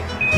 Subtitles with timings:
[0.00, 0.29] Three,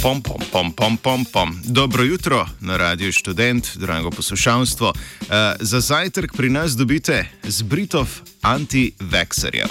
[0.00, 1.48] Pom, pom, pom, pom, pom, pom.
[1.64, 4.88] Dobro jutro na Radio Student, drago poslušalstvo.
[4.88, 5.26] Uh,
[5.60, 8.08] za zajtrk pri nas dobite z Britov
[8.42, 9.68] anti-vexerjev.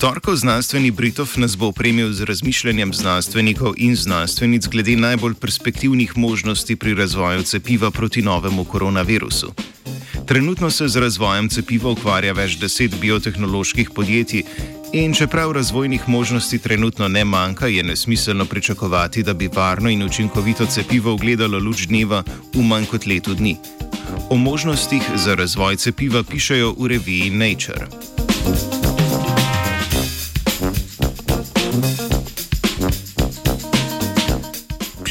[0.00, 6.76] Torkov znanstveni Britov nas bo opremil z razmišljanjem znanstvenikov in znanstvenic glede najbolj perspektivnih možnosti
[6.76, 9.73] pri razvoju cepiva proti novemu koronavirusu.
[10.26, 14.44] Trenutno se z razvojem cepiva ukvarja več deset biotehnoloških podjetij
[14.96, 20.66] in čeprav razvojnih možnosti trenutno ne manjka, je nesmiselno pričakovati, da bi varno in učinkovito
[20.66, 22.22] cepivo ugledalo luč dneva
[22.54, 23.56] v manj kot letu dni.
[24.30, 28.83] O možnostih za razvoj cepiva pišejo v reviji Nature.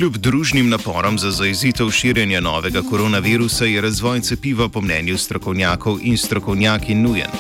[0.04, 6.18] Kljub družnim naporom za zaezitev širjenja novega koronavirusa je razvoj cepiva po mnenju strokovnjakov in
[6.18, 7.32] strokovnjaki nujen.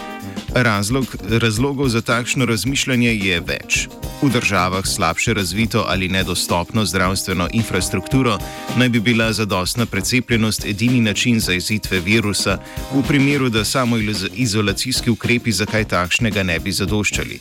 [0.55, 3.87] Razlog, razlogov za takšno razmišljanje je več.
[4.23, 8.37] V državah slabše razvito ali nedostopno zdravstveno infrastrukturo
[8.77, 12.57] naj bi bila zadostna precepljenost edini način zaezitve virusa,
[12.93, 13.97] v primeru, da samo
[14.35, 17.39] izolacijski ukrepi za kaj takšnega ne bi zadoščali.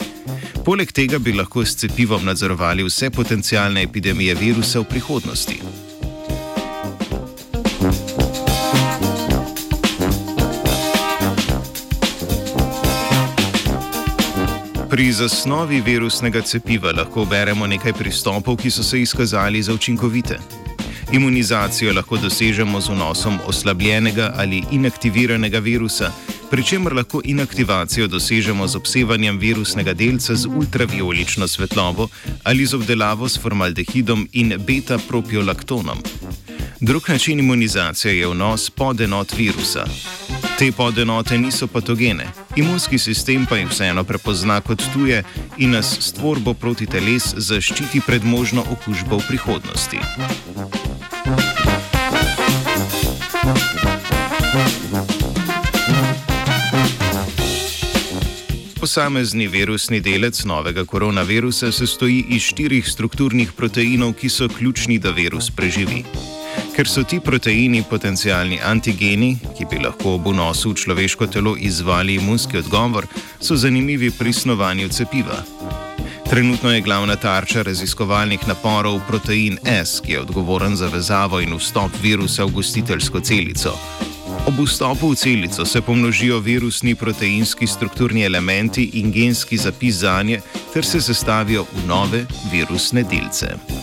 [0.65, 5.61] Poleg tega bi lahko s cepivom nadzorovali vse potencijalne epidemije virusa v prihodnosti.
[14.93, 20.37] Pri zasnovi virusnega cepiva lahko beremo nekaj pristopov, ki so se izkazali za učinkovite.
[21.12, 26.11] Imunizacijo lahko dosežemo z vnosom oslabljenega ali inaktiviranega virusa,
[26.51, 32.09] pri čemer lahko inaktivacijo dosežemo z obsevanjem virusnega delca z ultraviolično svetlobo
[32.45, 36.05] ali z obdelavo s formaldehidom in beta-propiolaktonom.
[36.80, 39.86] Drug način imunizacije je vnos podenot virusa.
[40.59, 42.27] Te podenote niso patogene,
[42.57, 45.23] imunski sistem pa jih vseeno prepozna kot tuje
[45.58, 49.98] in nas s tvorbo proti teles zaščiti pred možno okužbo v prihodnosti.
[58.80, 65.11] Posamezni virusni delec novega koronavirusa se stoji iz štirih strukturnih proteinov, ki so ključni, da
[65.11, 66.05] virus preživi.
[66.73, 72.15] Ker so ti proteini potencijalni antigeni, ki bi lahko ob vnosu v človeško telo izvali
[72.15, 73.07] imunski odgovor,
[73.41, 75.43] so zanimivi pri snovanju cepiva.
[76.31, 81.93] Trenutno je glavna tarča raziskovalnih naporov protein S, ki je odgovoren za vezavo in vstop
[82.03, 83.77] virusa v gostiteljsko celico.
[84.47, 90.41] Ob vstopu v celico se pomnožijo virusni proteinski strukturni elementi in genski zapis za nje,
[90.73, 93.82] ter se sestavijo v nove virusne delce.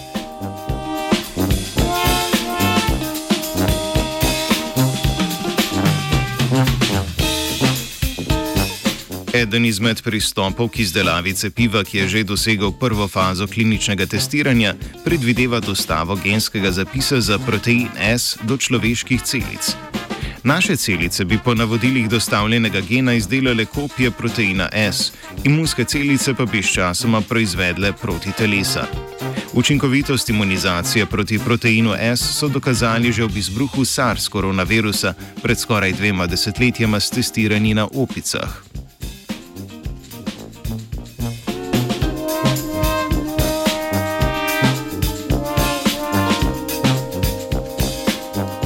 [9.40, 15.60] Eden izmed pristopov k izdelavi cepiva, ki je že dosegel prvo fazo kliničnega testiranja, predvideva
[15.64, 19.76] dostavo genskega zapisa za protein S do človeških celic.
[20.44, 25.12] Naše celice bi po navodilih dostavljenega gena izdelale kopije proteina S,
[25.44, 28.88] imunske celice pa bi sčasoma proizvedle proti telesa.
[29.54, 35.14] Učinkovitost imunizacije proti proteinu S so dokazali že ob izbruhu SARS koronavirusa
[35.44, 38.69] pred skoraj dvema desetletjema s testiranji na opicah.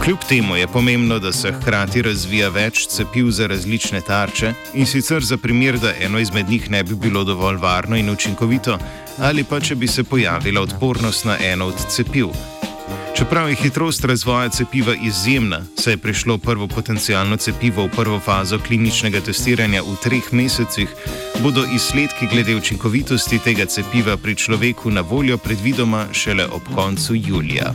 [0.03, 5.24] Kljub temu je pomembno, da se hkrati razvija več cepiv za različne tarče in sicer
[5.24, 8.78] za primer, da eno izmed njih ne bi bilo dovolj varno in učinkovito,
[9.18, 12.28] ali pa če bi se pojavila odpornost na eno od cepiv.
[13.16, 18.60] Čeprav je hitrost razvoja cepiva izjemna, saj je prišlo prvo potencijalno cepivo v prvo fazo
[18.60, 20.89] kliničnega testiranja v treh mesecih,
[21.39, 27.74] bodo izsledki glede učinkovitosti tega cepiva pri človeku na voljo predvidoma šele ob koncu julija.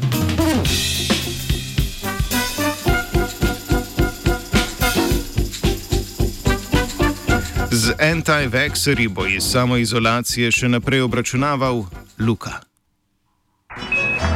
[7.70, 11.85] Z anti-vaxxerji bo iz samoizolacije še naprej obračunaval
[12.19, 12.65] Luka.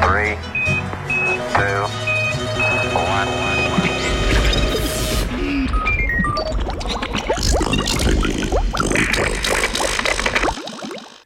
[0.05, 0.37] Three,